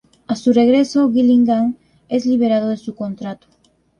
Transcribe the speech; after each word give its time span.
A 0.25 0.35
su 0.35 0.51
regreso 0.51 1.03
a 1.03 1.11
Gillingham, 1.11 1.75
es 2.09 2.25
liberado 2.25 2.69
de 2.69 2.77
su 2.77 2.95
contrato. 2.95 3.45